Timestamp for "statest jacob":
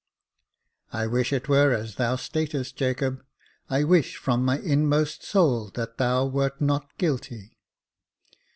2.15-3.23